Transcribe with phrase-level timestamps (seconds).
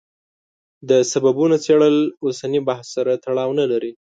[0.89, 1.95] د سببونو څېړل
[2.25, 3.91] اوسني بحث سره تړاو نه لري.